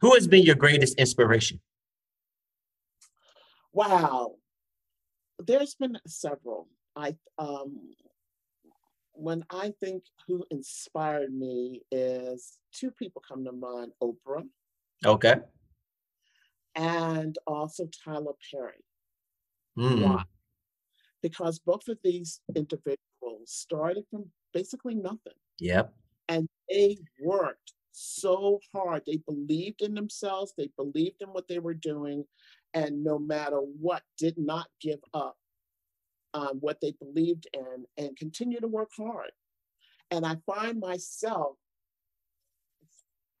who 0.00 0.14
has 0.14 0.26
been 0.26 0.42
your 0.42 0.56
greatest 0.56 0.98
inspiration? 0.98 1.60
Wow. 3.72 4.36
There's 5.38 5.74
been 5.74 5.98
several. 6.06 6.68
I 6.94 7.16
um 7.38 7.94
when 9.14 9.44
I 9.50 9.72
think 9.80 10.04
who 10.26 10.44
inspired 10.50 11.32
me 11.32 11.82
is 11.90 12.58
two 12.72 12.90
people 12.90 13.22
come 13.26 13.44
to 13.44 13.52
mind, 13.52 13.92
Oprah. 14.02 14.46
Okay. 15.04 15.36
And 16.74 17.36
also 17.46 17.88
Tyler 18.04 18.32
Perry. 18.50 18.84
Mm. 19.78 20.02
Why? 20.02 20.24
Because 21.22 21.58
both 21.58 21.88
of 21.88 21.98
these 22.02 22.40
individuals 22.54 22.98
started 23.46 24.04
from 24.10 24.26
basically 24.52 24.94
nothing. 24.94 25.38
Yep. 25.60 25.92
And 26.28 26.48
they 26.68 26.98
worked 27.20 27.72
so 27.92 28.60
hard. 28.72 29.02
They 29.06 29.18
believed 29.26 29.82
in 29.82 29.94
themselves, 29.94 30.54
they 30.56 30.70
believed 30.76 31.22
in 31.22 31.28
what 31.28 31.46
they 31.48 31.58
were 31.58 31.74
doing, 31.74 32.24
and 32.74 33.04
no 33.04 33.18
matter 33.18 33.58
what, 33.58 34.02
did 34.18 34.38
not 34.38 34.66
give 34.80 35.00
up 35.14 35.36
um, 36.34 36.58
what 36.60 36.80
they 36.80 36.94
believed 37.00 37.46
in 37.52 37.84
and 37.98 38.16
continue 38.16 38.60
to 38.60 38.68
work 38.68 38.90
hard. 38.96 39.30
And 40.10 40.26
I 40.26 40.36
find 40.46 40.80
myself, 40.80 41.56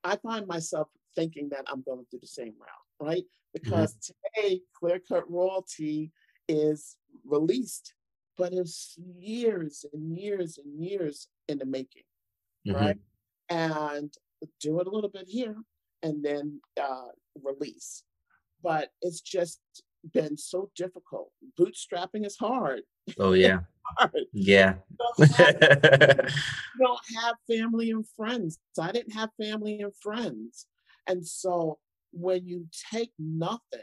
I 0.04 0.16
find 0.16 0.46
myself 0.46 0.88
thinking 1.14 1.48
that 1.50 1.64
I'm 1.66 1.82
going 1.82 2.04
do 2.10 2.18
the 2.20 2.26
same 2.26 2.54
route, 2.58 3.08
right? 3.08 3.24
Because 3.52 3.94
mm-hmm. 3.94 4.42
today, 4.42 4.60
Clear 4.78 5.00
Cut 5.06 5.30
Royalty 5.30 6.12
is 6.48 6.96
released, 7.24 7.94
but 8.36 8.52
it's 8.52 8.96
years 9.18 9.84
and 9.92 10.16
years 10.18 10.58
and 10.58 10.82
years 10.82 11.28
in 11.48 11.58
the 11.58 11.66
making, 11.66 12.04
mm-hmm. 12.66 12.76
right? 12.76 12.98
And 13.48 14.12
do 14.60 14.80
it 14.80 14.86
a 14.86 14.90
little 14.90 15.10
bit 15.10 15.28
here 15.28 15.56
and 16.02 16.24
then 16.24 16.60
uh, 16.80 17.08
release. 17.42 18.02
But 18.62 18.90
it's 19.00 19.20
just 19.20 19.60
been 20.12 20.36
so 20.36 20.70
difficult. 20.76 21.30
Bootstrapping 21.58 22.26
is 22.26 22.36
hard. 22.36 22.82
Oh 23.18 23.32
yeah. 23.32 23.60
Yeah. 24.32 24.76
you, 25.18 25.26
don't 25.26 25.32
have, 25.32 25.56
you 26.78 26.86
don't 26.86 27.00
have 27.22 27.34
family 27.50 27.90
and 27.90 28.06
friends. 28.16 28.58
So 28.72 28.82
I 28.82 28.92
didn't 28.92 29.12
have 29.12 29.30
family 29.40 29.80
and 29.80 29.92
friends. 30.00 30.66
And 31.06 31.26
so 31.26 31.78
when 32.12 32.46
you 32.46 32.68
take 32.92 33.10
nothing, 33.18 33.80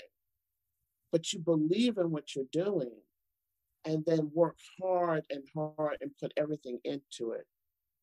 but 1.12 1.34
you 1.34 1.40
believe 1.40 1.98
in 1.98 2.12
what 2.12 2.34
you're 2.34 2.46
doing, 2.52 2.92
and 3.86 4.04
then 4.06 4.32
work 4.34 4.58
hard 4.82 5.26
and 5.30 5.44
hard 5.54 5.98
and 6.02 6.12
put 6.20 6.34
everything 6.38 6.80
into 6.84 7.32
it, 7.32 7.46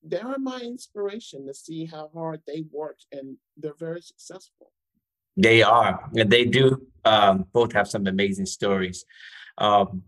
they 0.02 0.20
are 0.20 0.38
my 0.38 0.60
inspiration 0.60 1.46
to 1.46 1.54
see 1.54 1.84
how 1.84 2.10
hard 2.14 2.40
they 2.46 2.64
worked 2.70 3.06
and 3.12 3.36
they're 3.56 3.74
very 3.78 4.00
successful. 4.00 4.72
They 5.36 5.62
are, 5.62 6.08
and 6.16 6.30
they 6.30 6.46
do 6.46 6.86
um, 7.04 7.46
both 7.52 7.72
have 7.72 7.88
some 7.88 8.06
amazing 8.06 8.46
stories. 8.46 9.04
Um, 9.58 10.02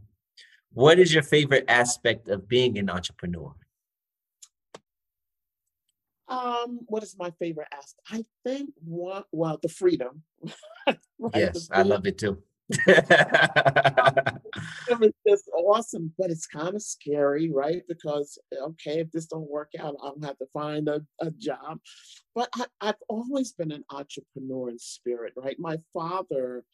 what 0.72 0.98
is 0.98 1.12
your 1.12 1.22
favorite 1.22 1.64
aspect 1.68 2.28
of 2.28 2.48
being 2.48 2.78
an 2.78 2.88
entrepreneur? 2.88 3.54
Um, 6.28 6.80
what 6.86 7.02
is 7.02 7.16
my 7.18 7.30
favorite 7.38 7.68
aspect? 7.72 8.06
I 8.10 8.24
think 8.44 8.70
one, 8.84 9.24
well, 9.32 9.58
the 9.62 9.68
freedom. 9.68 10.22
right? 10.86 10.98
Yes, 11.34 11.54
the 11.54 11.60
freedom. 11.60 11.72
I 11.72 11.82
love 11.82 12.06
it 12.06 12.18
too 12.18 12.42
it's 14.88 15.18
just 15.26 15.50
awesome, 15.54 16.12
but 16.18 16.30
it's 16.30 16.46
kind 16.46 16.74
of 16.74 16.82
scary, 16.82 17.50
right? 17.50 17.82
Because 17.88 18.38
okay, 18.52 19.00
if 19.00 19.10
this 19.12 19.26
don't 19.26 19.50
work 19.50 19.72
out, 19.78 19.96
I'll 20.02 20.16
have 20.22 20.38
to 20.38 20.46
find 20.52 20.88
a, 20.88 21.00
a 21.20 21.30
job. 21.30 21.78
But 22.34 22.48
I, 22.54 22.66
I've 22.80 23.02
always 23.08 23.52
been 23.52 23.72
an 23.72 23.84
entrepreneur 23.90 24.70
in 24.70 24.78
spirit, 24.78 25.32
right? 25.36 25.56
My 25.58 25.78
father, 25.92 26.64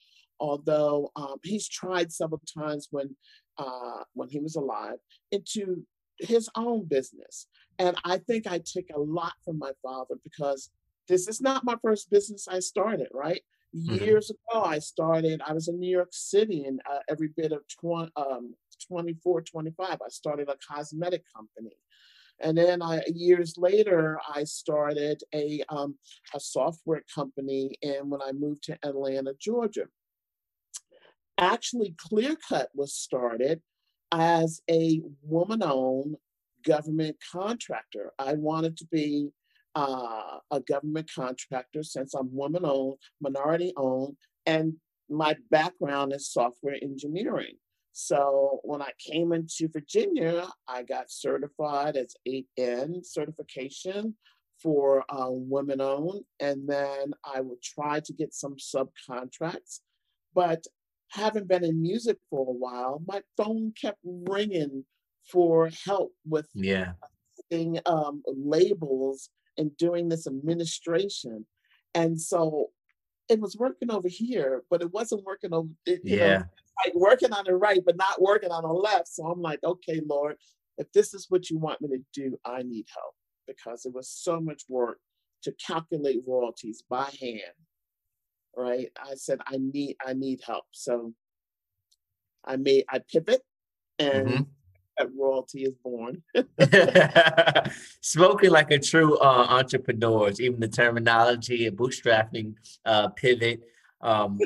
although 0.41 1.11
um, 1.17 1.37
he's 1.43 1.69
tried 1.69 2.13
several 2.13 2.43
times 2.59 2.89
when 2.91 3.17
uh, 3.59 4.03
when 4.15 4.29
he 4.29 4.41
was 4.41 4.57
alive, 4.57 4.99
into 5.31 5.85
his 6.19 6.49
own 6.57 6.87
business, 6.87 7.47
and 7.79 7.97
I 8.05 8.19
think 8.19 8.47
I 8.47 8.59
took 8.59 8.87
a 8.95 9.01
lot 9.01 9.35
from 9.45 9.59
my 9.59 9.73
father 9.83 10.17
because 10.23 10.71
this 11.09 11.29
is 11.29 11.41
not 11.41 11.65
my 11.65 11.77
first 11.83 12.11
business 12.11 12.49
I 12.49 12.61
started, 12.61 13.09
right? 13.13 13.43
Mm-hmm. 13.75 14.05
Years 14.05 14.31
ago, 14.31 14.63
I 14.63 14.79
started, 14.79 15.41
I 15.45 15.53
was 15.53 15.69
in 15.69 15.81
New 15.81 15.91
York 15.91 16.11
City 16.13 16.65
and 16.65 16.81
uh, 16.89 17.01
every 17.09 17.29
bit 17.37 17.51
of 17.51 17.63
20, 17.81 18.13
um, 18.17 18.55
24, 18.89 19.43
25, 19.43 19.89
I 19.91 20.09
started 20.09 20.49
a 20.49 20.57
cosmetic 20.73 21.25
company. 21.35 21.77
And 22.41 22.57
then 22.57 22.83
I, 22.83 23.03
years 23.13 23.55
later, 23.57 24.21
I 24.33 24.45
started 24.45 25.23
a, 25.35 25.63
um, 25.69 25.97
a 26.35 26.41
software 26.41 27.03
company. 27.13 27.77
And 27.83 28.11
when 28.11 28.23
I 28.23 28.33
moved 28.33 28.65
to 28.65 28.79
Atlanta, 28.85 29.35
Georgia, 29.41 29.87
actually, 31.39 31.95
Clearcut 31.97 32.67
was 32.75 32.95
started 32.95 33.61
as 34.13 34.61
a 34.71 35.01
woman 35.23 35.63
owned 35.63 36.17
government 36.65 37.17
contractor. 37.33 38.13
I 38.19 38.35
wanted 38.35 38.77
to 38.79 38.87
be 38.87 39.31
uh, 39.75 40.39
a 40.51 40.61
government 40.61 41.11
contractor 41.15 41.83
since 41.83 42.15
I'm 42.15 42.35
woman 42.35 42.65
owned, 42.65 42.99
minority 43.21 43.73
owned, 43.77 44.17
and 44.47 44.75
my 45.09 45.37
background 45.51 46.13
is 46.13 46.31
software 46.31 46.77
engineering. 46.81 47.57
So 47.93 48.61
when 48.65 48.83
I 48.83 48.91
came 48.99 49.33
into 49.33 49.69
Virginia, 49.73 50.49
I 50.67 50.83
got 50.83 51.11
certified 51.11 51.97
as 51.97 52.17
8(a) 52.27 53.05
certification 53.05 54.17
for 54.61 55.05
uh, 55.09 55.29
women 55.31 55.81
owned, 55.81 56.23
and 56.41 56.69
then 56.69 57.13
I 57.25 57.41
would 57.41 57.63
try 57.63 58.01
to 58.01 58.13
get 58.13 58.35
some 58.35 58.57
subcontracts. 58.57 59.81
But 60.35 60.65
having 61.11 61.47
been 61.47 61.65
in 61.65 61.81
music 61.81 62.19
for 62.31 62.41
a 62.41 62.53
while, 62.53 63.03
my 63.07 63.23
phone 63.37 63.73
kept 63.81 63.99
ringing 64.05 64.85
for 65.31 65.71
help 65.85 66.13
with 66.27 66.49
yeah. 66.55 66.93
Um, 67.87 68.23
labels 68.27 69.31
and 69.59 69.77
doing 69.77 70.09
this 70.09 70.27
administration. 70.27 71.47
And 71.95 72.21
so 72.21 72.71
it 73.29 73.41
was 73.41 73.57
working 73.57 73.91
over 73.91 74.09
here, 74.09 74.63
but 74.71 74.83
it 74.83 74.93
wasn't 74.93 75.25
working 75.25 75.55
over, 75.55 75.69
you 75.87 75.99
yeah. 76.05 76.39
know, 76.39 76.45
like 76.85 76.95
working 76.95 77.33
on 77.33 77.45
the 77.47 77.55
right, 77.57 77.81
but 77.85 77.97
not 77.97 78.21
working 78.21 78.51
on 78.51 78.65
the 78.65 78.73
left. 78.73 79.09
So 79.09 79.25
I'm 79.25 79.41
like, 79.41 79.61
okay, 79.65 80.01
Lord, 80.07 80.37
if 80.77 80.91
this 80.93 81.15
is 81.15 81.27
what 81.29 81.49
you 81.49 81.59
want 81.59 81.81
me 81.81 81.89
to 81.89 82.05
do, 82.13 82.39
I 82.45 82.63
need 82.63 82.87
help 82.93 83.15
because 83.47 83.87
it 83.87 83.95
was 83.95 84.09
so 84.09 84.41
much 84.41 84.63
work 84.69 84.99
to 85.45 85.53
calculate 85.53 86.23
royalties 86.27 86.83
by 86.89 87.11
hand. 87.21 87.41
Right. 88.57 88.91
I 89.03 89.15
said, 89.15 89.41
I 89.47 89.57
need, 89.59 89.97
I 90.05 90.13
need 90.13 90.41
help. 90.47 90.65
So 90.73 91.13
I 92.45 92.57
made, 92.57 92.85
I 92.89 93.01
pivot 93.01 93.43
and 93.99 94.29
mm-hmm. 94.29 94.43
That 94.99 95.09
royalty 95.17 95.65
is 95.65 95.75
born. 95.83 96.23
Spoken 98.01 98.51
like 98.51 98.71
a 98.71 98.79
true 98.79 99.19
uh, 99.19 99.47
entrepreneur, 99.51 100.31
even 100.39 100.61
the 100.61 100.69
terminology, 100.69 101.71
bootstrapping, 101.71 102.55
uh, 102.85 103.09
pivot. 103.09 103.61
Um, 104.01 104.39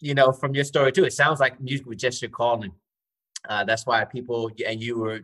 you 0.00 0.14
know, 0.14 0.32
from 0.32 0.54
your 0.54 0.64
story 0.64 0.92
too, 0.92 1.04
it 1.04 1.12
sounds 1.12 1.40
like 1.40 1.60
music 1.60 1.86
was 1.86 1.96
just 1.96 2.22
your 2.22 2.30
calling. 2.30 2.72
Uh, 3.48 3.64
that's 3.64 3.86
why 3.86 4.04
people 4.04 4.50
and 4.66 4.82
you 4.82 4.98
were 4.98 5.20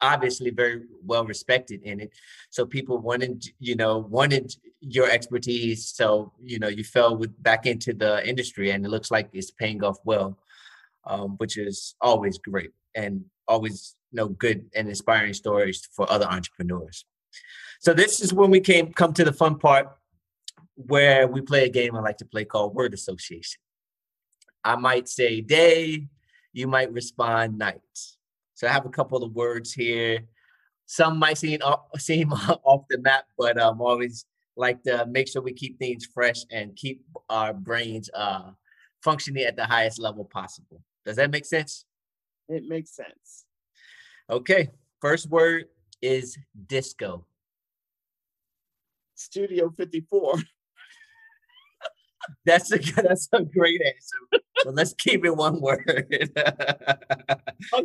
obviously 0.00 0.50
very 0.50 0.82
well 1.04 1.24
respected 1.24 1.82
in 1.82 2.00
it. 2.00 2.10
So 2.50 2.66
people 2.66 2.98
wanted, 2.98 3.44
you 3.58 3.76
know, 3.76 3.98
wanted 3.98 4.54
your 4.80 5.10
expertise. 5.10 5.88
So 5.88 6.32
you 6.42 6.58
know, 6.58 6.68
you 6.68 6.84
fell 6.84 7.16
with 7.16 7.42
back 7.42 7.66
into 7.66 7.92
the 7.94 8.26
industry, 8.28 8.70
and 8.70 8.84
it 8.84 8.88
looks 8.88 9.10
like 9.10 9.28
it's 9.32 9.50
paying 9.50 9.82
off 9.82 9.98
well, 10.04 10.38
um, 11.04 11.36
which 11.38 11.56
is 11.56 11.94
always 12.00 12.38
great 12.38 12.70
and 12.94 13.24
always 13.48 13.96
you 14.12 14.16
know 14.16 14.28
good 14.28 14.70
and 14.74 14.88
inspiring 14.88 15.34
stories 15.34 15.88
for 15.92 16.10
other 16.10 16.26
entrepreneurs. 16.26 17.04
So 17.80 17.92
this 17.92 18.20
is 18.20 18.32
when 18.32 18.50
we 18.50 18.60
came 18.60 18.92
come 18.92 19.12
to 19.14 19.24
the 19.24 19.32
fun 19.32 19.58
part 19.58 19.88
where 20.76 21.26
we 21.26 21.40
play 21.40 21.64
a 21.64 21.68
game 21.68 21.94
I 21.94 22.00
like 22.00 22.18
to 22.18 22.24
play 22.24 22.44
called 22.44 22.74
word 22.74 22.94
association. 22.94 23.60
I 24.64 24.76
might 24.76 25.08
say 25.08 25.40
day, 25.40 26.08
you 26.52 26.66
might 26.66 26.92
respond 26.92 27.58
night. 27.58 27.80
So 28.54 28.66
I 28.66 28.72
have 28.72 28.86
a 28.86 28.90
couple 28.90 29.22
of 29.22 29.32
words 29.32 29.72
here. 29.72 30.20
Some 30.86 31.18
might 31.18 31.38
seem 31.38 31.60
off, 31.62 31.82
seem 31.98 32.32
off 32.64 32.84
the 32.88 32.98
map, 32.98 33.24
but 33.36 33.60
I'm 33.60 33.74
um, 33.74 33.82
always 33.82 34.24
like 34.56 34.82
to 34.84 35.06
make 35.06 35.28
sure 35.28 35.42
we 35.42 35.52
keep 35.52 35.78
things 35.78 36.06
fresh 36.06 36.44
and 36.50 36.76
keep 36.76 37.04
our 37.28 37.52
brains 37.52 38.08
uh, 38.14 38.50
functioning 39.02 39.44
at 39.44 39.56
the 39.56 39.66
highest 39.66 39.98
level 39.98 40.24
possible. 40.24 40.80
Does 41.04 41.16
that 41.16 41.30
make 41.30 41.44
sense? 41.44 41.84
It 42.48 42.64
makes 42.68 42.94
sense. 42.94 43.44
Okay. 44.28 44.70
First 45.00 45.28
word 45.28 45.66
is 46.02 46.38
disco. 46.66 47.26
Studio 49.14 49.70
54. 49.70 50.34
That's 52.46 52.72
a 52.72 52.78
that's 52.78 53.28
a 53.34 53.42
great 53.42 53.82
answer. 53.82 54.42
But 54.64 54.74
let's 54.74 54.94
keep 54.94 55.26
it 55.26 55.36
one 55.36 55.60
word. 55.60 55.84
okay. 56.08 56.28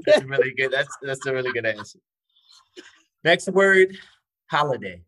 That's 0.06 0.24
really 0.24 0.54
good. 0.56 0.72
That's 0.72 0.98
that's 1.02 1.26
a 1.26 1.34
really 1.34 1.52
good 1.52 1.66
answer. 1.66 2.00
Next 3.24 3.50
word, 3.50 3.98
holiday. 4.50 5.02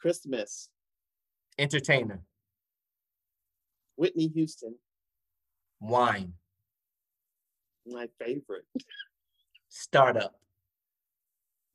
Christmas. 0.00 0.68
Entertainer. 1.56 2.24
Whitney 3.94 4.26
Houston. 4.34 4.74
Wine. 5.80 6.32
My 7.86 8.08
favorite. 8.20 8.64
Startup. 9.68 10.34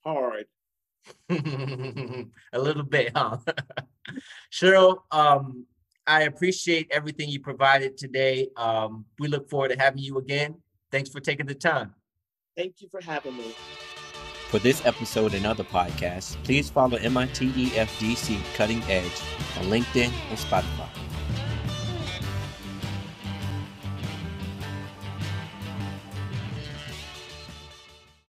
Hard. 0.06 0.46
a 1.30 2.60
little 2.60 2.84
bit, 2.84 3.12
huh? 3.16 3.38
Cheryl, 4.52 5.00
um, 5.12 5.66
I 6.06 6.24
appreciate 6.24 6.88
everything 6.92 7.30
you 7.30 7.40
provided 7.40 7.98
today. 7.98 8.48
Um, 8.56 9.06
we 9.20 9.28
look 9.28 9.50
forward 9.50 9.72
to 9.72 9.80
having 9.80 10.02
you 10.02 10.18
again. 10.18 10.56
Thanks 10.92 11.10
for 11.10 11.20
taking 11.20 11.46
the 11.46 11.56
time. 11.56 11.94
Thank 12.56 12.82
you 12.82 12.88
for 12.90 13.02
having 13.02 13.36
me. 13.38 13.54
For 14.50 14.60
this 14.60 14.86
episode 14.86 15.34
and 15.34 15.46
other 15.46 15.66
podcasts, 15.66 16.42
please 16.44 16.70
follow 16.70 16.98
MITEFDC 16.98 18.56
Cutting 18.56 18.82
Edge 18.84 19.22
on 19.58 19.66
LinkedIn 19.66 20.12
and 20.30 20.40
Spotify. 20.40 20.88